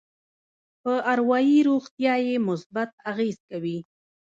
په 0.81 0.93
اروایي 1.13 1.59
روغتيا 1.69 2.13
يې 2.27 2.35
مثبت 2.47 2.89
اغېز 3.11 3.37
کوي. 3.49 3.77